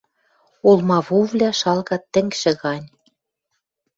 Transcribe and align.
Олмавувлӓ 0.69 1.49
шалгат 1.59 2.03
тӹнгшӹ 2.13 2.51
гань. 2.61 2.87